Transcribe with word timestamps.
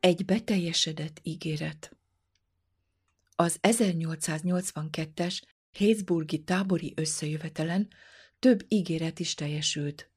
Egy 0.00 0.24
beteljesedett 0.24 1.20
ígéret 1.22 1.96
Az 3.36 3.58
1882-es 3.62 5.40
Hézburgi 5.70 6.42
tábori 6.44 6.92
összejövetelen 6.96 7.88
több 8.38 8.64
ígéret 8.68 9.18
is 9.18 9.34
teljesült. 9.34 10.10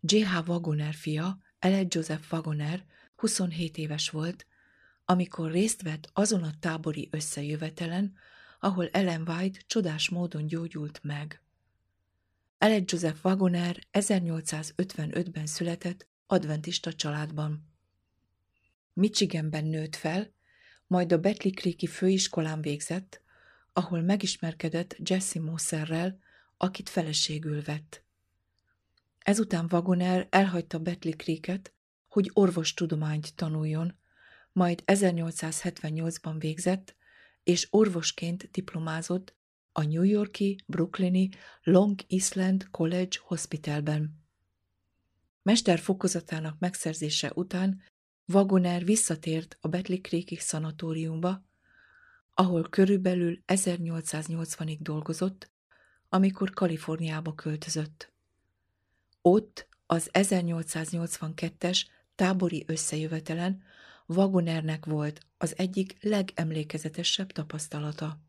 J.H. 0.00 0.48
Wagoner 0.48 0.94
fia, 0.94 1.38
Eled 1.58 1.94
Joseph 1.94 2.32
Wagoner 2.32 2.84
27 3.16 3.76
éves 3.76 4.10
volt, 4.10 4.46
amikor 5.04 5.50
részt 5.50 5.82
vett 5.82 6.10
azon 6.12 6.42
a 6.42 6.58
tábori 6.60 7.08
összejövetelen, 7.10 8.14
ahol 8.60 8.88
Ellen 8.88 9.28
White 9.28 9.60
csodás 9.66 10.08
módon 10.08 10.46
gyógyult 10.46 11.00
meg. 11.02 11.42
Eled 12.58 12.90
Joseph 12.90 13.24
Wagoner 13.24 13.78
1855-ben 13.92 15.46
született 15.46 16.08
adventista 16.26 16.92
családban. 16.92 17.70
Michiganben 18.92 19.64
nőtt 19.64 19.96
fel, 19.96 20.32
majd 20.86 21.12
a 21.12 21.18
Betli 21.18 21.50
Creeki 21.50 21.86
főiskolán 21.86 22.60
végzett, 22.60 23.22
ahol 23.72 24.00
megismerkedett 24.00 24.96
Jesse 25.04 25.40
Moserrel, 25.40 26.18
akit 26.56 26.88
feleségül 26.88 27.62
vett. 27.62 28.04
Ezután 29.18 29.68
Wagoner 29.70 30.26
elhagyta 30.30 30.78
Betli 30.78 31.12
Creeket, 31.12 31.72
hogy 32.08 32.30
orvostudományt 32.32 33.34
tanuljon, 33.34 33.98
majd 34.52 34.82
1878-ban 34.86 36.34
végzett, 36.38 36.96
és 37.44 37.66
orvosként 37.70 38.50
diplomázott 38.50 39.34
a 39.72 39.82
New 39.82 40.02
Yorki, 40.02 40.58
brooklyni 40.66 41.28
Long 41.62 42.00
Island 42.06 42.68
College 42.70 43.18
Hospitalben. 43.22 44.20
Mester 45.42 45.78
fokozatának 45.78 46.58
megszerzése 46.58 47.32
után 47.34 47.82
Wagoner 48.26 48.84
visszatért 48.84 49.56
a 49.60 49.68
Betli 49.68 50.38
szanatóriumba, 50.38 51.44
ahol 52.34 52.62
körülbelül 52.62 53.42
1880-ig 53.46 54.78
dolgozott, 54.80 55.50
amikor 56.08 56.50
Kaliforniába 56.50 57.34
költözött. 57.34 58.12
Ott 59.22 59.68
az 59.86 60.10
1882-es 60.12 61.86
tábori 62.14 62.64
összejövetelen 62.66 63.62
Wagonernek 64.06 64.84
volt 64.86 65.20
az 65.38 65.58
egyik 65.58 65.96
legemlékezetesebb 66.00 67.32
tapasztalata. 67.32 68.20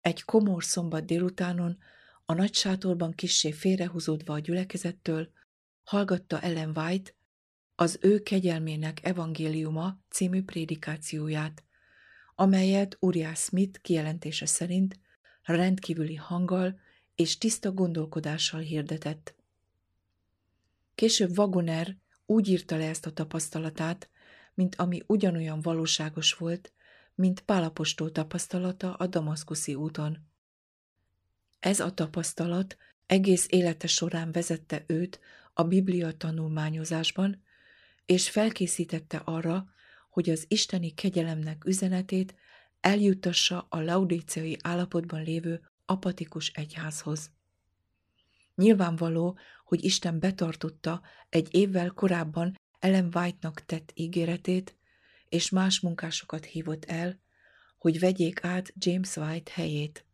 Egy 0.00 0.22
komor 0.22 0.64
szombat 0.64 1.04
délutánon 1.04 1.78
a 2.24 2.34
nagy 2.34 2.54
sátorban 2.54 3.12
kissé 3.12 3.50
félrehúzódva 3.50 4.32
a 4.32 4.38
gyülekezettől 4.38 5.28
hallgatta 5.84 6.40
Ellen 6.40 6.76
White 6.76 7.16
az 7.80 7.98
ő 8.00 8.22
kegyelmének 8.22 9.04
evangéliuma 9.04 9.98
című 10.10 10.42
prédikációját, 10.42 11.64
amelyet 12.34 12.96
Uriah 13.00 13.34
Smith 13.34 13.80
kijelentése 13.80 14.46
szerint 14.46 15.00
rendkívüli 15.42 16.14
hanggal 16.14 16.80
és 17.14 17.38
tiszta 17.38 17.72
gondolkodással 17.72 18.60
hirdetett. 18.60 19.34
Később 20.94 21.38
Wagoner 21.38 21.96
úgy 22.26 22.48
írta 22.48 22.76
le 22.76 22.88
ezt 22.88 23.06
a 23.06 23.12
tapasztalatát, 23.12 24.10
mint 24.54 24.74
ami 24.74 25.02
ugyanolyan 25.06 25.60
valóságos 25.60 26.32
volt, 26.32 26.72
mint 27.14 27.40
Pálapostól 27.40 28.12
tapasztalata 28.12 28.94
a 28.94 29.06
Damaszkuszi 29.06 29.74
úton. 29.74 30.18
Ez 31.60 31.80
a 31.80 31.94
tapasztalat 31.94 32.76
egész 33.06 33.46
élete 33.50 33.86
során 33.86 34.32
vezette 34.32 34.84
őt 34.86 35.20
a 35.52 35.62
Biblia 35.62 36.12
tanulmányozásban, 36.12 37.46
és 38.08 38.30
felkészítette 38.30 39.16
arra, 39.16 39.66
hogy 40.10 40.30
az 40.30 40.44
isteni 40.48 40.94
kegyelemnek 40.94 41.64
üzenetét 41.64 42.34
eljuttassa 42.80 43.66
a 43.70 43.80
laudíciai 43.80 44.56
állapotban 44.62 45.22
lévő 45.22 45.60
apatikus 45.84 46.48
egyházhoz. 46.48 47.30
Nyilvánvaló, 48.54 49.38
hogy 49.64 49.84
Isten 49.84 50.18
betartotta 50.18 51.02
egy 51.28 51.54
évvel 51.54 51.90
korábban 51.90 52.54
Ellen 52.78 53.10
White-nak 53.14 53.64
tett 53.64 53.92
ígéretét, 53.94 54.76
és 55.28 55.50
más 55.50 55.80
munkásokat 55.80 56.44
hívott 56.44 56.84
el, 56.84 57.20
hogy 57.78 57.98
vegyék 57.98 58.44
át 58.44 58.72
James 58.76 59.16
White 59.16 59.50
helyét. 59.54 60.06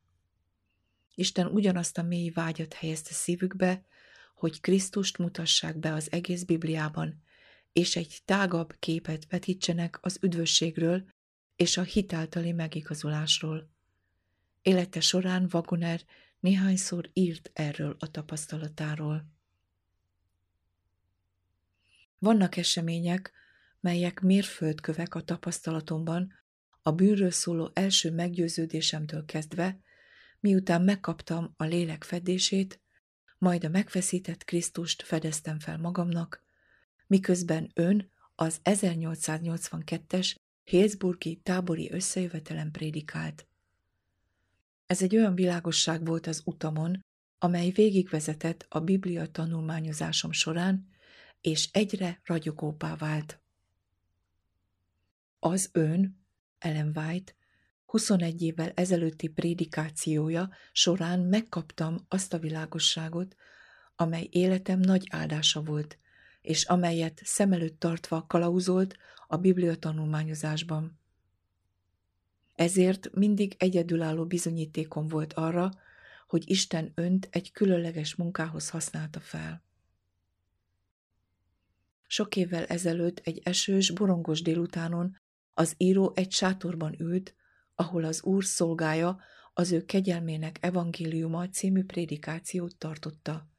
Isten 1.14 1.46
ugyanazt 1.46 1.98
a 1.98 2.02
mély 2.02 2.30
vágyat 2.30 2.72
helyezte 2.72 3.12
szívükbe, 3.12 3.84
hogy 4.34 4.60
Krisztust 4.60 5.18
mutassák 5.18 5.78
be 5.78 5.92
az 5.92 6.12
egész 6.12 6.42
Bibliában, 6.42 7.23
és 7.74 7.96
egy 7.96 8.20
tágabb 8.24 8.76
képet 8.78 9.26
vetítsenek 9.28 9.98
az 10.00 10.18
üdvösségről 10.22 11.04
és 11.56 11.76
a 11.76 11.82
hitáltali 11.82 12.52
megigazulásról. 12.52 13.70
Élete 14.62 15.00
során 15.00 15.48
Wagoner 15.52 16.04
néhányszor 16.40 17.10
írt 17.12 17.50
erről 17.52 17.96
a 17.98 18.10
tapasztalatáról. 18.10 19.26
Vannak 22.18 22.56
események, 22.56 23.32
melyek 23.80 24.20
mérföldkövek 24.20 25.14
a 25.14 25.22
tapasztalatomban, 25.22 26.32
a 26.82 26.92
bűnről 26.92 27.30
szóló 27.30 27.70
első 27.72 28.10
meggyőződésemtől 28.10 29.24
kezdve, 29.24 29.80
miután 30.40 30.82
megkaptam 30.82 31.54
a 31.56 31.64
lélek 31.64 32.04
fedését, 32.04 32.80
majd 33.38 33.64
a 33.64 33.68
megfeszített 33.68 34.44
Krisztust 34.44 35.02
fedeztem 35.02 35.58
fel 35.58 35.78
magamnak, 35.78 36.43
miközben 37.06 37.70
ön 37.74 38.10
az 38.34 38.60
1882-es 38.64 40.34
Hillsburgi 40.64 41.36
tábori 41.36 41.90
összejövetelen 41.92 42.70
prédikált. 42.70 43.46
Ez 44.86 45.02
egy 45.02 45.16
olyan 45.16 45.34
világosság 45.34 46.06
volt 46.06 46.26
az 46.26 46.42
utamon, 46.44 47.04
amely 47.38 47.70
végigvezetett 47.70 48.66
a 48.68 48.80
Biblia 48.80 49.30
tanulmányozásom 49.30 50.32
során, 50.32 50.88
és 51.40 51.68
egyre 51.72 52.20
ragyogóbbá 52.24 52.96
vált. 52.96 53.40
Az 55.38 55.68
ön, 55.72 56.24
Ellen 56.58 56.92
White, 56.96 57.32
21 57.86 58.42
évvel 58.42 58.72
ezelőtti 58.74 59.28
prédikációja 59.28 60.50
során 60.72 61.20
megkaptam 61.20 62.04
azt 62.08 62.32
a 62.32 62.38
világosságot, 62.38 63.36
amely 63.96 64.28
életem 64.30 64.78
nagy 64.78 65.06
áldása 65.10 65.62
volt, 65.62 65.98
és 66.44 66.64
amelyet 66.64 67.20
szem 67.24 67.52
előtt 67.52 67.80
tartva 67.80 68.26
kalauzolt 68.26 68.96
a 69.26 69.36
Biblia 69.36 69.76
tanulmányozásban. 69.76 70.98
Ezért 72.54 73.14
mindig 73.14 73.54
egyedülálló 73.58 74.26
bizonyítékom 74.26 75.08
volt 75.08 75.32
arra, 75.32 75.70
hogy 76.26 76.50
Isten 76.50 76.92
önt 76.94 77.28
egy 77.30 77.52
különleges 77.52 78.14
munkához 78.14 78.70
használta 78.70 79.20
fel. 79.20 79.62
Sok 82.06 82.36
évvel 82.36 82.64
ezelőtt 82.64 83.18
egy 83.18 83.40
esős, 83.44 83.90
borongos 83.90 84.42
délutánon 84.42 85.18
az 85.54 85.74
író 85.76 86.12
egy 86.14 86.32
sátorban 86.32 86.94
ült, 87.00 87.34
ahol 87.74 88.04
az 88.04 88.22
Úr 88.22 88.44
szolgája 88.44 89.20
az 89.54 89.72
ő 89.72 89.84
kegyelmének 89.84 90.58
evangéliuma 90.60 91.48
című 91.48 91.84
prédikációt 91.84 92.76
tartotta. 92.76 93.52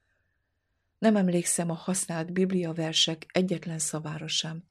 Nem 1.06 1.16
emlékszem 1.16 1.70
a 1.70 1.74
használt 1.74 2.32
biblia 2.34 2.74
versek 2.74 3.26
egyetlen 3.32 3.80
szavára 3.80 4.28
sem, 4.28 4.64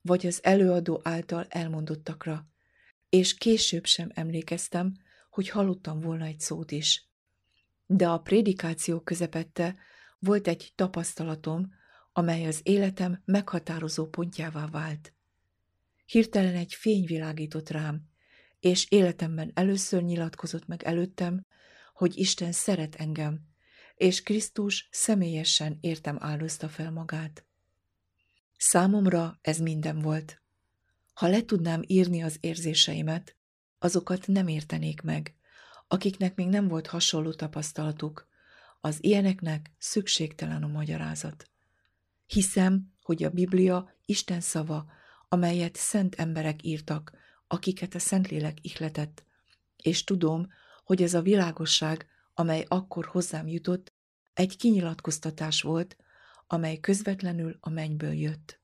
vagy 0.00 0.26
az 0.26 0.40
előadó 0.42 1.00
által 1.04 1.46
elmondottakra, 1.48 2.48
és 3.08 3.34
később 3.34 3.84
sem 3.84 4.10
emlékeztem, 4.14 4.94
hogy 5.30 5.48
hallottam 5.48 6.00
volna 6.00 6.24
egy 6.24 6.40
szót 6.40 6.70
is. 6.70 7.08
De 7.86 8.08
a 8.08 8.18
prédikáció 8.18 9.00
közepette 9.00 9.76
volt 10.18 10.48
egy 10.48 10.72
tapasztalatom, 10.74 11.72
amely 12.12 12.46
az 12.46 12.60
életem 12.62 13.22
meghatározó 13.24 14.06
pontjává 14.06 14.66
vált. 14.66 15.14
Hirtelen 16.04 16.54
egy 16.54 16.74
fény 16.74 17.04
világított 17.04 17.68
rám, 17.68 18.02
és 18.58 18.90
életemben 18.90 19.50
először 19.54 20.02
nyilatkozott 20.02 20.66
meg 20.66 20.82
előttem, 20.82 21.46
hogy 21.94 22.18
Isten 22.18 22.52
szeret 22.52 22.94
engem, 22.94 23.49
és 24.00 24.22
Krisztus 24.22 24.88
személyesen 24.90 25.78
értem 25.80 26.16
áldozta 26.20 26.68
fel 26.68 26.90
magát. 26.90 27.44
Számomra 28.56 29.38
ez 29.42 29.58
minden 29.58 29.98
volt. 29.98 30.42
Ha 31.12 31.28
le 31.28 31.44
tudnám 31.44 31.82
írni 31.86 32.22
az 32.22 32.36
érzéseimet, 32.40 33.36
azokat 33.78 34.26
nem 34.26 34.48
értenék 34.48 35.02
meg, 35.02 35.34
akiknek 35.88 36.34
még 36.34 36.48
nem 36.48 36.68
volt 36.68 36.86
hasonló 36.86 37.32
tapasztalatuk. 37.32 38.28
Az 38.80 38.96
ilyeneknek 39.00 39.70
szükségtelen 39.78 40.62
a 40.62 40.68
magyarázat. 40.68 41.50
Hiszem, 42.26 42.92
hogy 43.02 43.22
a 43.22 43.30
Biblia 43.30 43.94
Isten 44.04 44.40
szava, 44.40 44.90
amelyet 45.28 45.76
szent 45.76 46.14
emberek 46.14 46.62
írtak, 46.62 47.12
akiket 47.46 47.94
a 47.94 47.98
Szentlélek 47.98 48.58
ihletett, 48.62 49.24
és 49.76 50.04
tudom, 50.04 50.48
hogy 50.84 51.02
ez 51.02 51.14
a 51.14 51.22
világosság, 51.22 52.09
amely 52.40 52.64
akkor 52.68 53.06
hozzám 53.06 53.48
jutott, 53.48 53.92
egy 54.32 54.56
kinyilatkoztatás 54.56 55.62
volt, 55.62 55.96
amely 56.46 56.80
közvetlenül 56.80 57.56
a 57.60 57.70
mennyből 57.70 58.12
jött. 58.12 58.60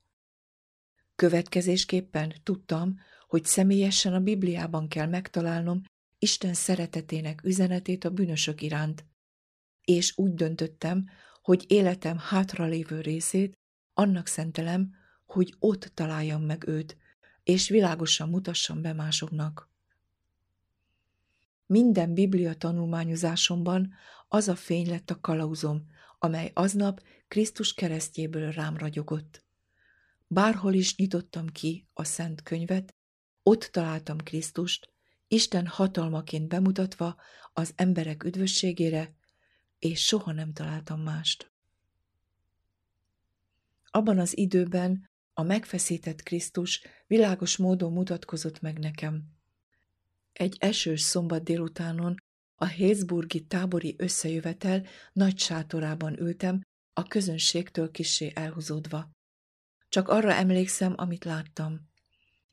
Következésképpen 1.17 2.35
tudtam, 2.43 2.99
hogy 3.27 3.45
személyesen 3.45 4.15
a 4.15 4.21
Bibliában 4.21 4.89
kell 4.89 5.07
megtalálnom 5.07 5.83
Isten 6.19 6.55
szeretetének 6.55 7.45
üzenetét 7.45 8.05
a 8.05 8.11
bűnösök 8.11 8.63
iránt, 8.63 9.05
és 9.85 10.19
úgy 10.19 10.35
döntöttem, 10.35 11.09
hogy 11.43 11.65
életem 11.69 12.19
hátralévő 12.19 13.01
részét 13.01 13.59
annak 13.95 14.27
szentelem, 14.27 14.95
hogy 15.25 15.55
ott 15.59 15.91
találjam 15.95 16.43
meg 16.43 16.67
őt, 16.67 16.97
és 17.43 17.69
világosan 17.69 18.29
mutassam 18.29 18.83
be 18.83 18.93
másoknak. 18.93 19.71
Minden 21.67 22.15
biblia 22.15 22.55
tanulmányozásomban 22.55 23.95
az 24.29 24.49
a 24.49 24.55
fény 24.57 24.89
lett 24.89 25.11
a 25.11 25.21
kalauzom, 25.21 25.87
amely 26.19 26.51
aznap 26.55 27.03
Krisztus 27.29 27.75
keresztjéből 27.75 28.51
rám 28.51 28.77
ragyogott. 28.77 29.45
Bárhol 30.27 30.75
is 30.75 30.97
nyitottam 30.97 31.47
ki 31.47 31.89
a 31.93 32.05
szent 32.05 32.43
könyvet, 32.43 32.95
ott 33.43 33.63
találtam 33.63 34.19
Krisztust, 34.19 34.95
Isten 35.29 35.67
hatalmaként 35.67 36.49
bemutatva 36.49 37.17
az 37.53 37.73
emberek 37.77 38.25
üdvösségére, 38.25 39.15
és 39.79 40.05
soha 40.05 40.33
nem 40.33 40.53
találtam 40.53 41.01
mást. 41.01 41.51
Abban 43.91 44.19
az 44.19 44.37
időben 44.37 45.11
a 45.33 45.43
megfeszített 45.43 46.23
Krisztus 46.23 46.83
világos 47.07 47.57
módon 47.57 47.93
mutatkozott 47.93 48.61
meg 48.61 48.79
nekem. 48.79 49.36
Egy 50.39 50.57
esős 50.59 51.01
szombat 51.01 51.43
délutánon 51.43 52.15
a 52.55 52.67
Hézburgi 52.67 53.47
tábori 53.47 53.95
összejövetel 53.99 54.87
nagy 55.13 55.39
sátorában 55.39 56.21
ültem, 56.21 56.61
a 56.93 57.03
közönségtől 57.03 57.91
kissé 57.91 58.33
elhúzódva. 58.35 59.11
Csak 59.89 60.09
arra 60.09 60.33
emlékszem, 60.33 60.95
amit 60.97 61.25
láttam. 61.25 61.91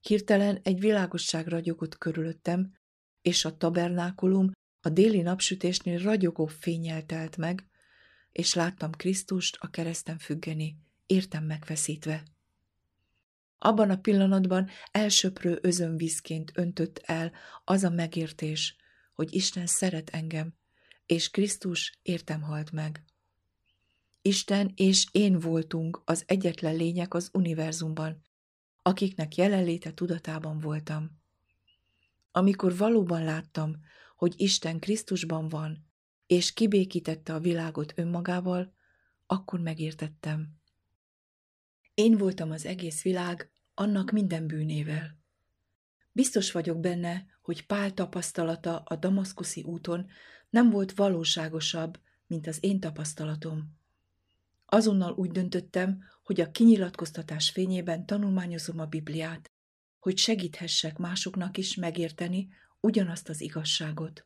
Hirtelen 0.01 0.59
egy 0.63 0.79
világosság 0.79 1.47
ragyogott 1.47 1.97
körülöttem, 1.97 2.73
és 3.21 3.45
a 3.45 3.57
tabernákulum 3.57 4.51
a 4.81 4.89
déli 4.89 5.21
napsütésnél 5.21 5.99
ragyogó 5.99 6.45
fényel 6.45 7.05
telt 7.05 7.37
meg, 7.37 7.67
és 8.31 8.53
láttam 8.53 8.91
Krisztust 8.91 9.57
a 9.59 9.69
kereszten 9.69 10.17
függeni, 10.17 10.77
értem 11.05 11.43
megfeszítve. 11.43 12.23
Abban 13.65 13.89
a 13.89 13.97
pillanatban 13.97 14.69
elsöprő 14.91 15.59
özönvízként 15.61 16.51
öntött 16.55 17.01
el 17.03 17.31
az 17.63 17.83
a 17.83 17.89
megértés, 17.89 18.75
hogy 19.13 19.33
Isten 19.33 19.65
szeret 19.65 20.09
engem, 20.09 20.53
és 21.05 21.29
Krisztus 21.29 21.99
értem 22.01 22.41
halt 22.41 22.71
meg. 22.71 23.03
Isten 24.21 24.71
és 24.75 25.07
én 25.11 25.39
voltunk 25.39 26.01
az 26.05 26.23
egyetlen 26.27 26.75
lények 26.75 27.13
az 27.13 27.29
univerzumban, 27.33 28.21
akiknek 28.81 29.35
jelenléte 29.35 29.93
tudatában 29.93 30.59
voltam. 30.59 31.21
Amikor 32.31 32.77
valóban 32.77 33.23
láttam, 33.23 33.75
hogy 34.15 34.33
Isten 34.37 34.79
Krisztusban 34.79 35.49
van, 35.49 35.85
és 36.27 36.53
kibékítette 36.53 37.33
a 37.33 37.39
világot 37.39 37.93
önmagával, 37.95 38.73
akkor 39.25 39.59
megértettem. 39.59 40.61
Én 41.93 42.17
voltam 42.17 42.51
az 42.51 42.65
egész 42.65 43.01
világ, 43.01 43.52
annak 43.73 44.11
minden 44.11 44.47
bűnével. 44.47 45.17
Biztos 46.11 46.51
vagyok 46.51 46.79
benne, 46.79 47.25
hogy 47.41 47.65
Pál 47.65 47.93
tapasztalata 47.93 48.79
a 48.79 48.95
damaszkuszi 48.95 49.61
úton 49.61 50.09
nem 50.49 50.69
volt 50.69 50.91
valóságosabb, 50.91 51.99
mint 52.27 52.47
az 52.47 52.57
én 52.61 52.79
tapasztalatom. 52.79 53.77
Azonnal 54.65 55.13
úgy 55.13 55.31
döntöttem, 55.31 56.03
hogy 56.23 56.41
a 56.41 56.51
kinyilatkoztatás 56.51 57.49
fényében 57.49 58.05
tanulmányozom 58.05 58.79
a 58.79 58.85
Bibliát, 58.85 59.51
hogy 59.99 60.17
segíthessek 60.17 60.97
másoknak 60.97 61.57
is 61.57 61.75
megérteni 61.75 62.49
ugyanazt 62.79 63.29
az 63.29 63.41
igazságot. 63.41 64.25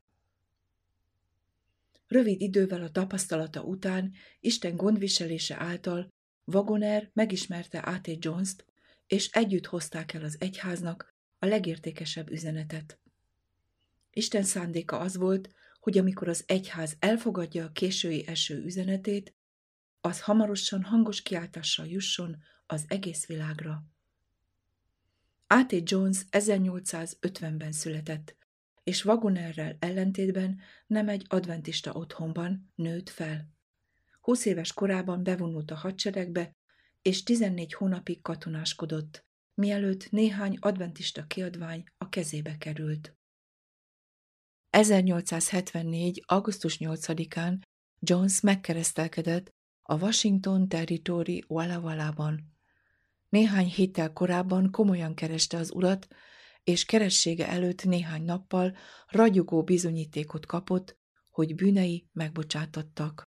Rövid 2.08 2.42
idővel 2.42 2.84
a 2.84 2.92
tapasztalata 2.92 3.62
után 3.62 4.14
Isten 4.40 4.76
gondviselése 4.76 5.60
által 5.60 6.14
Wagoner 6.46 7.10
megismerte 7.14 7.80
A.T. 7.80 8.26
Jones-t, 8.26 8.66
és 9.08 9.30
együtt 9.30 9.66
hozták 9.66 10.14
el 10.14 10.24
az 10.24 10.36
egyháznak 10.40 11.16
a 11.40 11.46
legértékesebb 11.46 12.32
üzenetet. 12.32 13.00
Isten 14.12 14.44
szándéka 14.44 15.00
az 15.00 15.18
volt, 15.18 15.50
hogy 15.80 15.98
amikor 15.98 16.28
az 16.28 16.44
egyház 16.46 16.96
elfogadja 17.00 17.66
a 17.66 17.72
késői 17.72 18.28
eső 18.28 18.64
üzenetét, 18.64 19.36
az 20.02 20.22
hamarosan 20.22 20.84
hangos 20.84 21.22
kiáltással 21.22 21.88
jusson 21.88 22.38
az 22.66 22.86
egész 22.88 23.26
világra. 23.26 23.84
A.T. 25.48 25.90
Jones 25.92 26.26
1850-ben 26.32 27.72
született, 27.72 28.36
és 28.84 29.06
Wagonerrel 29.06 29.76
ellentétben 29.80 30.60
nem 30.88 31.10
egy 31.10 31.26
adventista 31.28 31.92
otthonban 31.92 32.72
nőtt 32.76 33.10
fel. 33.10 33.50
Húsz 34.22 34.46
éves 34.46 34.74
korában 34.74 35.24
bevonult 35.24 35.72
a 35.72 35.76
hadseregbe, 35.76 36.57
és 37.08 37.24
14 37.24 37.74
hónapig 37.74 38.22
katonáskodott, 38.22 39.26
mielőtt 39.54 40.12
néhány 40.12 40.58
adventista 40.60 41.26
kiadvány 41.26 41.84
a 41.98 42.10
kezébe 42.10 42.58
került. 42.58 43.16
1874. 44.70 46.24
augusztus 46.26 46.78
8-án 46.80 47.62
Jones 48.00 48.40
megkeresztelkedett 48.40 49.50
a 49.82 49.96
Washington 49.96 50.70
Territory 50.70 51.44
Walla 51.48 51.80
Walla-ban. 51.80 52.58
Néhány 53.30 53.68
héttel 53.68 54.14
korábban 54.14 54.72
komolyan 54.72 55.14
kereste 55.16 55.58
az 55.58 55.72
urat, 55.72 56.08
és 56.64 56.86
keressége 56.86 57.48
előtt 57.48 57.84
néhány 57.84 58.24
nappal 58.24 58.78
ragyogó 59.08 59.64
bizonyítékot 59.64 60.46
kapott, 60.46 60.98
hogy 61.30 61.56
bűnei 61.56 62.08
megbocsátattak. 62.14 63.24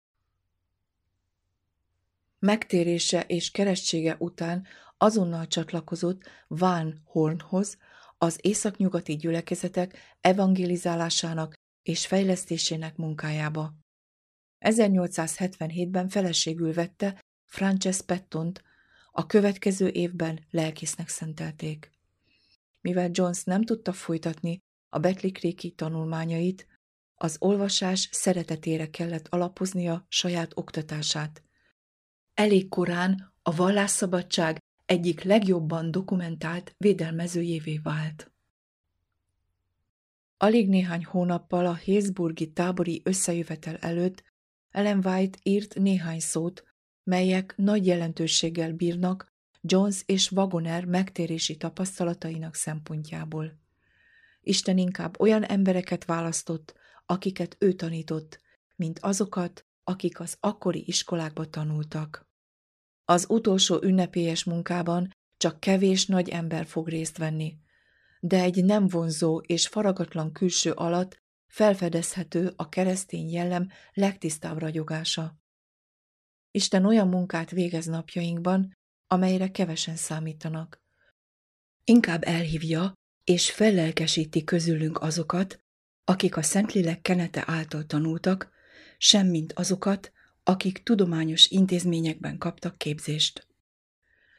Megtérése 2.39 3.23
és 3.23 3.51
keressége 3.51 4.17
után 4.19 4.67
azonnal 4.97 5.47
csatlakozott 5.47 6.23
Van 6.47 7.03
Hornhoz, 7.05 7.79
az 8.19 8.39
északnyugati 8.41 9.17
gyülekezetek 9.17 10.17
evangelizálásának 10.21 11.55
és 11.83 12.07
fejlesztésének 12.07 12.97
munkájába. 12.97 13.75
1877-ben 14.61 16.09
feleségül 16.09 16.73
vette 16.73 17.25
Frances 17.47 18.01
Pettont, 18.03 18.63
a 19.11 19.27
következő 19.27 19.89
évben 19.89 20.47
lelkésznek 20.51 21.09
szentelték. 21.09 21.91
Mivel 22.81 23.11
Jones 23.13 23.45
nem 23.45 23.65
tudta 23.65 23.93
folytatni 23.93 24.59
a 24.89 24.99
Betlikréki 24.99 25.71
tanulmányait, 25.71 26.67
az 27.15 27.37
olvasás 27.39 28.09
szeretetére 28.13 28.91
kellett 28.91 29.27
alapoznia 29.29 30.07
saját 30.09 30.53
oktatását. 30.55 31.43
Elég 32.39 32.69
korán 32.69 33.33
a 33.43 33.55
vallásszabadság 33.55 34.63
egyik 34.87 35.23
legjobban 35.23 35.91
dokumentált 35.91 36.75
védelmezőjévé 36.77 37.79
vált. 37.79 38.31
Alig 40.37 40.69
néhány 40.69 41.05
hónappal 41.05 41.67
a 41.67 41.75
Hézburgi 41.75 42.53
tábori 42.53 43.01
összejövetel 43.05 43.77
előtt 43.77 44.23
ellen 44.71 45.07
White 45.07 45.39
írt 45.43 45.75
néhány 45.75 46.21
szót, 46.21 46.65
melyek 47.05 47.55
nagy 47.57 47.87
jelentőséggel 47.87 48.73
bírnak 48.73 49.33
Jones 49.61 50.03
és 50.07 50.31
Wagoner 50.31 50.85
megtérési 50.85 51.57
tapasztalatainak 51.57 52.55
szempontjából. 52.55 53.59
Isten 54.41 54.79
inkább 54.79 55.21
olyan 55.21 55.45
embereket 55.45 56.05
választott, 56.05 56.75
akiket 57.07 57.57
ő 57.59 57.73
tanított, 57.73 58.41
mint 58.77 58.99
azokat, 58.99 59.67
akik 59.85 60.21
az 60.21 60.37
akkori 60.41 60.85
iskolákba 60.87 61.45
tanultak. 61.51 62.28
Az 63.11 63.27
utolsó 63.29 63.83
ünnepélyes 63.83 64.45
munkában 64.45 65.11
csak 65.37 65.61
kevés 65.61 66.07
nagy 66.07 66.29
ember 66.29 66.67
fog 66.67 66.89
részt 66.89 67.19
venni, 67.19 67.59
de 68.21 68.41
egy 68.41 68.65
nem 68.65 68.89
vonzó 68.89 69.39
és 69.39 69.67
faragatlan 69.67 70.33
külső 70.33 70.73
alatt 70.73 71.17
felfedezhető 71.47 72.53
a 72.57 72.69
keresztény 72.69 73.33
jellem 73.33 73.69
legtisztább 73.93 74.59
ragyogása. 74.59 75.39
Isten 76.51 76.85
olyan 76.85 77.09
munkát 77.09 77.51
végez 77.51 77.87
napjainkban, 77.87 78.77
amelyre 79.07 79.51
kevesen 79.51 79.97
számítanak. 79.97 80.81
Inkább 81.85 82.25
elhívja 82.25 82.93
és 83.25 83.51
fellelkesíti 83.51 84.45
közülünk 84.45 85.01
azokat, 85.01 85.59
akik 86.05 86.37
a 86.37 86.43
Szentlélek 86.43 87.01
kenete 87.01 87.43
által 87.47 87.87
tanultak, 87.87 88.51
semmint 88.99 89.53
azokat, 89.53 90.13
akik 90.49 90.83
tudományos 90.83 91.47
intézményekben 91.47 92.39
kaptak 92.39 92.79
képzést. 92.79 93.47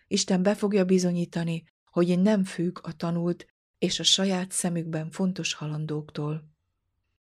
Isten 0.07 0.43
be 0.43 0.55
fogja 0.55 0.85
bizonyítani, 0.85 1.63
hogy 1.85 2.19
nem 2.19 2.43
függ 2.43 2.79
a 2.81 2.95
tanult 2.95 3.47
és 3.79 3.99
a 3.99 4.03
saját 4.03 4.51
szemükben 4.51 5.11
fontos 5.11 5.53
halandóktól. 5.53 6.49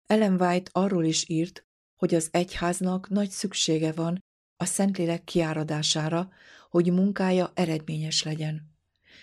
Ellen 0.06 0.42
White 0.42 0.70
arról 0.74 1.06
is 1.06 1.30
írt, 1.30 1.66
hogy 1.96 2.16
az 2.16 2.28
egyháznak 2.32 3.10
nagy 3.10 3.30
szüksége 3.30 3.92
van 3.92 4.24
a 4.58 4.66
Szentlélek 4.66 5.24
kiáradására, 5.24 6.30
hogy 6.70 6.92
munkája 6.92 7.52
eredményes 7.54 8.24
legyen. 8.24 8.76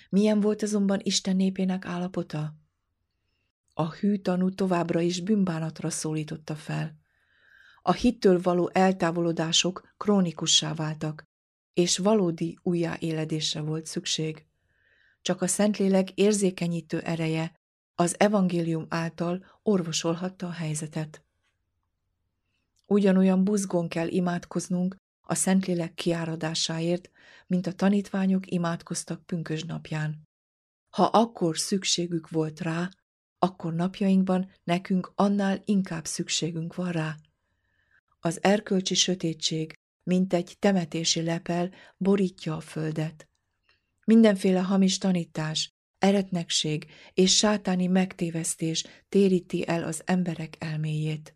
Milyen 0.09 0.41
volt 0.41 0.63
azonban 0.63 1.01
Isten 1.03 1.37
népének 1.37 1.85
állapota? 1.85 2.55
A 3.75 3.95
hű 3.95 4.17
tanú 4.17 4.51
továbbra 4.51 5.01
is 5.01 5.21
bűnbánatra 5.21 5.91
szólította 5.91 6.55
fel. 6.55 7.05
A 7.89 7.93
hittől 7.93 8.41
való 8.41 8.71
eltávolodások 8.73 9.95
krónikussá 9.97 10.75
váltak, 10.75 11.25
és 11.75 11.99
valódi 11.99 12.59
újjáéledésre 12.63 13.61
volt 13.61 13.87
szükség. 13.87 14.47
Csak 15.23 15.43
a 15.43 15.47
Szentlélek 15.47 16.11
érzékenyítő 16.11 17.01
ereje 17.01 17.53
az 17.95 18.21
evangélium 18.21 18.87
által 18.89 19.45
orvosolhatta 19.63 20.47
a 20.47 20.51
helyzetet. 20.51 21.25
Ugyanolyan 22.87 23.45
buzgón 23.45 23.89
kell 23.89 24.09
imádkoznunk 24.09 24.97
a 25.21 25.35
Szentlélek 25.35 25.95
kiáradásáért, 25.95 27.11
mint 27.47 27.67
a 27.67 27.73
tanítványok 27.73 28.51
imádkoztak 28.51 29.27
pünkös 29.27 29.65
napján. 29.65 30.23
Ha 30.91 31.05
akkor 31.05 31.59
szükségük 31.59 32.29
volt 32.29 32.61
rá, 32.61 32.89
akkor 33.39 33.75
napjainkban 33.75 34.51
nekünk 34.65 35.13
annál 35.15 35.63
inkább 35.65 36.05
szükségünk 36.05 36.75
van 36.75 36.93
rá. 36.93 37.17
Az 38.27 38.43
erkölcsi 38.43 38.95
sötétség, 38.95 39.79
mint 40.03 40.33
egy 40.33 40.57
temetési 40.59 41.23
lepel, 41.23 41.71
borítja 41.97 42.57
a 42.57 42.61
földet. 42.61 43.29
Mindenféle 44.05 44.61
hamis 44.61 44.99
tanítás, 44.99 45.75
eretnekség 45.99 46.87
és 47.15 47.37
sátáni 47.37 47.87
megtévesztés 47.87 48.85
téríti 49.09 49.69
el 49.69 49.85
az 49.85 50.03
emberek 50.05 50.57
elméjét. 50.59 51.35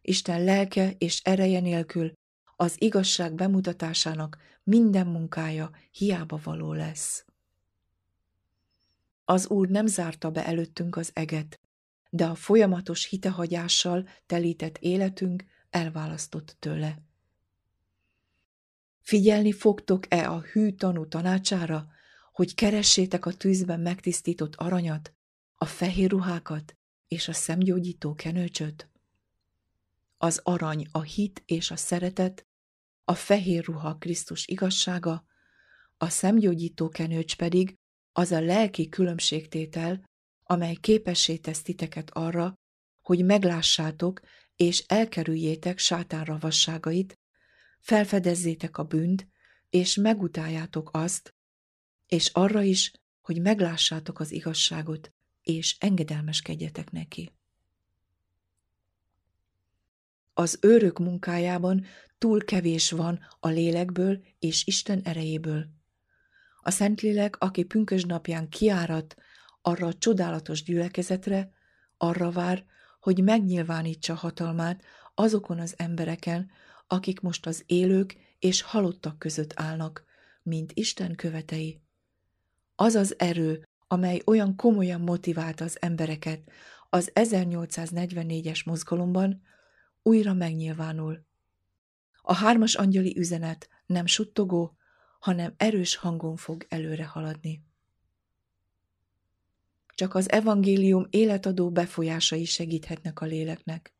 Isten 0.00 0.44
lelke 0.44 0.94
és 0.98 1.20
ereje 1.22 1.60
nélkül 1.60 2.12
az 2.56 2.74
igazság 2.78 3.34
bemutatásának 3.34 4.38
minden 4.62 5.06
munkája 5.06 5.70
hiába 5.90 6.40
való 6.44 6.72
lesz. 6.72 7.24
Az 9.24 9.48
Úr 9.48 9.68
nem 9.68 9.86
zárta 9.86 10.30
be 10.30 10.46
előttünk 10.46 10.96
az 10.96 11.10
eget, 11.12 11.60
de 12.10 12.24
a 12.24 12.34
folyamatos 12.34 13.08
hitehagyással 13.08 14.08
telített 14.26 14.78
életünk 14.78 15.44
elválasztott 15.70 16.56
tőle. 16.58 16.98
Figyelni 19.00 19.52
fogtok-e 19.52 20.30
a 20.30 20.40
hű 20.40 20.72
tanú 20.72 21.08
tanácsára, 21.08 21.86
hogy 22.32 22.54
keressétek 22.54 23.26
a 23.26 23.32
tűzben 23.32 23.80
megtisztított 23.80 24.54
aranyat, 24.54 25.14
a 25.54 25.64
fehér 25.64 26.10
ruhákat 26.10 26.76
és 27.08 27.28
a 27.28 27.32
szemgyógyító 27.32 28.14
kenőcsöt? 28.14 28.90
Az 30.16 30.40
arany 30.42 30.86
a 30.92 31.02
hit 31.02 31.42
és 31.46 31.70
a 31.70 31.76
szeretet, 31.76 32.46
a 33.04 33.14
fehér 33.14 33.64
ruha 33.64 33.96
Krisztus 33.96 34.46
igazsága, 34.46 35.24
a 35.96 36.08
szemgyógyító 36.08 36.88
kenőcs 36.88 37.36
pedig 37.36 37.74
az 38.12 38.32
a 38.32 38.40
lelki 38.40 38.88
különbségtétel, 38.88 40.04
amely 40.42 40.74
képessé 40.74 41.36
tesz 41.36 41.62
titeket 41.62 42.10
arra, 42.10 42.54
hogy 43.02 43.24
meglássátok 43.24 44.20
és 44.56 44.84
elkerüljétek 44.86 45.78
sátán 45.78 46.24
ravasságait, 46.24 47.18
felfedezzétek 47.80 48.78
a 48.78 48.84
bűnt, 48.84 49.28
és 49.70 49.94
megutáljátok 49.94 50.90
azt, 50.92 51.34
és 52.06 52.30
arra 52.32 52.62
is, 52.62 52.92
hogy 53.20 53.40
meglássátok 53.40 54.20
az 54.20 54.32
igazságot, 54.32 55.12
és 55.42 55.76
engedelmeskedjetek 55.78 56.90
neki. 56.90 57.32
Az 60.34 60.58
őrök 60.60 60.98
munkájában 60.98 61.84
túl 62.18 62.44
kevés 62.44 62.90
van 62.90 63.26
a 63.40 63.48
lélekből 63.48 64.22
és 64.38 64.66
Isten 64.66 65.00
erejéből. 65.02 65.66
A 66.60 66.70
Szentlélek, 66.70 67.36
aki 67.38 67.64
pünkös 67.64 68.04
napján 68.04 68.48
kiárat 68.48 69.14
arra 69.62 69.86
a 69.86 69.94
csodálatos 69.94 70.62
gyülekezetre, 70.62 71.50
arra 71.96 72.30
vár, 72.30 72.64
hogy 73.06 73.22
megnyilvánítsa 73.22 74.14
hatalmát 74.14 74.82
azokon 75.14 75.58
az 75.58 75.74
embereken, 75.76 76.50
akik 76.86 77.20
most 77.20 77.46
az 77.46 77.62
élők 77.66 78.16
és 78.38 78.62
halottak 78.62 79.18
között 79.18 79.52
állnak, 79.54 80.04
mint 80.42 80.72
Isten 80.74 81.14
követei. 81.14 81.80
Az 82.74 82.94
az 82.94 83.18
erő, 83.18 83.62
amely 83.88 84.22
olyan 84.24 84.56
komolyan 84.56 85.00
motiválta 85.00 85.64
az 85.64 85.76
embereket 85.80 86.50
az 86.88 87.10
1844-es 87.14 88.64
mozgalomban, 88.64 89.42
újra 90.02 90.32
megnyilvánul. 90.32 91.24
A 92.22 92.34
hármas 92.34 92.74
angyali 92.74 93.18
üzenet 93.18 93.68
nem 93.86 94.06
suttogó, 94.06 94.76
hanem 95.18 95.54
erős 95.56 95.96
hangon 95.96 96.36
fog 96.36 96.66
előre 96.68 97.04
haladni. 97.04 97.64
Csak 99.96 100.14
az 100.14 100.30
evangélium 100.30 101.06
életadó 101.10 101.70
befolyásai 101.70 102.44
segíthetnek 102.44 103.20
a 103.20 103.26
léleknek. 103.26 103.94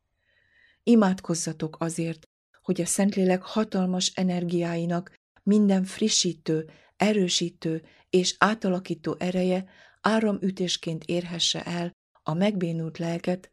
Imádkozzatok 0.83 1.75
azért, 1.79 2.27
hogy 2.61 2.81
a 2.81 2.85
Szentlélek 2.85 3.41
hatalmas 3.41 4.11
energiáinak 4.15 5.13
minden 5.43 5.83
frissítő, 5.83 6.69
erősítő 6.95 7.83
és 8.09 8.35
átalakító 8.37 9.15
ereje 9.19 9.65
áramütésként 10.01 11.03
érhesse 11.03 11.63
el 11.63 11.91
a 12.23 12.33
megbénult 12.33 12.97
lelket, 12.97 13.51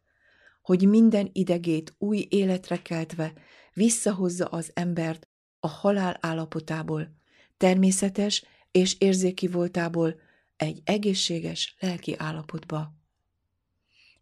hogy 0.61 0.87
minden 0.87 1.29
idegét 1.33 1.93
új 1.97 2.27
életre 2.29 2.81
keltve 2.81 3.33
visszahozza 3.73 4.45
az 4.45 4.71
embert 4.73 5.27
a 5.59 5.67
halál 5.67 6.17
állapotából, 6.21 7.15
természetes 7.57 8.45
és 8.71 8.95
érzéki 8.99 9.47
voltából 9.47 10.19
egy 10.57 10.81
egészséges 10.83 11.75
lelki 11.79 12.15
állapotba. 12.17 12.93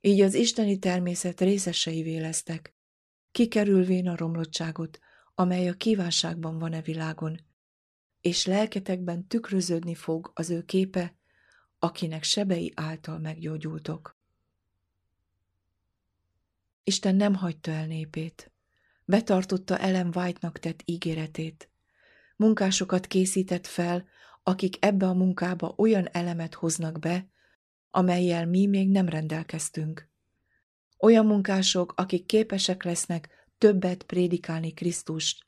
Így 0.02 0.22
az 0.22 0.34
isteni 0.34 0.80
természet 0.80 1.42
részeseivé 1.42 2.20
lesztek, 2.20 2.76
kikerülvén 3.32 4.08
a 4.08 4.16
romlottságot, 4.16 5.00
amely 5.36 5.70
a 5.70 5.74
kívánságban 5.74 6.58
van 6.58 6.74
e 6.74 6.82
világon, 6.82 7.40
és 8.22 8.46
lelketekben 8.46 9.28
tükröződni 9.28 9.96
fog 9.96 10.32
az 10.34 10.50
ő 10.50 10.64
képe, 10.64 11.16
akinek 11.80 12.24
sebei 12.24 12.72
által 12.76 13.20
meggyógyultok. 13.20 14.18
Isten 16.84 17.16
nem 17.16 17.36
hagyta 17.36 17.72
el 17.72 17.88
népét. 17.88 18.52
Betartotta 19.06 19.78
Ellen 19.78 20.12
White-nak 20.16 20.60
tett 20.60 20.82
ígéretét. 20.86 21.70
Munkásokat 22.36 23.08
készített 23.08 23.68
fel, 23.68 24.06
akik 24.44 24.86
ebbe 24.86 25.08
a 25.08 25.14
munkába 25.14 25.74
olyan 25.78 26.08
elemet 26.12 26.54
hoznak 26.54 27.00
be, 27.00 27.28
amelyel 27.92 28.46
mi 28.46 28.66
még 28.66 28.90
nem 28.90 29.10
rendelkeztünk. 29.10 30.10
Olyan 31.00 31.26
munkások, 31.26 31.94
akik 31.96 32.26
képesek 32.26 32.84
lesznek 32.84 33.30
többet 33.58 34.04
prédikálni 34.04 34.74
Krisztust, 34.74 35.44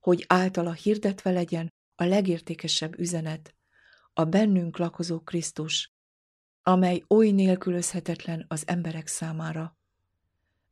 hogy 0.00 0.24
általa 0.28 0.72
hirdetve 0.72 1.30
legyen 1.30 1.72
a 1.94 2.04
legértékesebb 2.04 2.98
üzenet, 2.98 3.54
a 4.12 4.24
bennünk 4.24 4.78
lakozó 4.78 5.20
Krisztus, 5.20 5.92
amely 6.62 7.04
oly 7.08 7.30
nélkülözhetetlen 7.30 8.44
az 8.48 8.62
emberek 8.66 9.06
számára. 9.06 9.76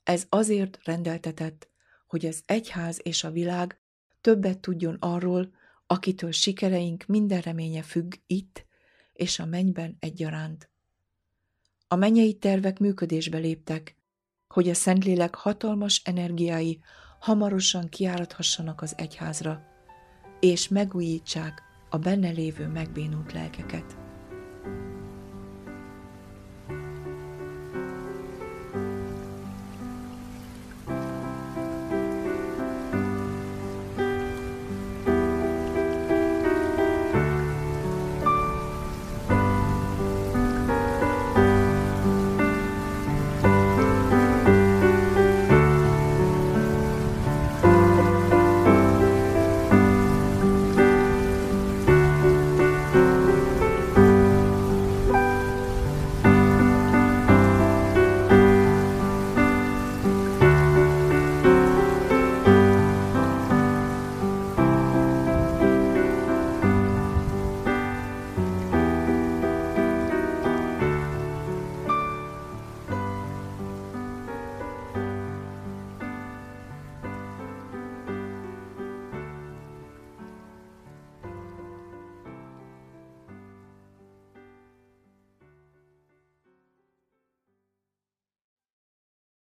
Ez 0.03 0.27
azért 0.29 0.79
rendeltetett, 0.85 1.69
hogy 2.07 2.27
az 2.27 2.43
egyház 2.47 3.01
és 3.03 3.25
a 3.25 3.31
világ 3.31 3.81
többet 4.21 4.59
tudjon 4.59 4.97
arról, 5.01 5.53
akitől 5.93 6.31
sikereink 6.31 7.07
minden 7.07 7.41
reménye 7.41 7.83
függ 7.83 8.15
itt 8.27 8.67
és 9.13 9.39
a 9.39 9.45
mennyben 9.45 9.97
egyaránt. 9.99 10.71
A 11.89 11.97
mennyei 11.97 12.35
tervek 12.35 12.79
működésbe 12.79 13.39
léptek, 13.39 13.97
hogy 14.49 14.69
a 14.69 14.75
Szentlélek 14.75 15.35
hatalmas 15.35 16.03
energiái 16.05 16.81
hamarosan 17.19 17.89
kiáradhassanak 17.89 18.83
az 18.83 18.95
egyházra, 18.97 19.63
és 20.41 20.69
megújítsák 20.69 21.63
a 21.91 21.99
benne 21.99 22.31
lévő 22.31 22.67
megbénult 22.67 23.33
lelkeket. 23.33 23.97